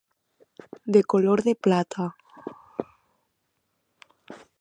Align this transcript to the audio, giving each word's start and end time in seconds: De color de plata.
De 0.85 1.03
color 1.03 1.43
de 1.43 1.53
plata. 1.53 2.15